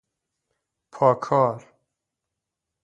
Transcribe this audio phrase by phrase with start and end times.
[0.91, 1.65] پا کار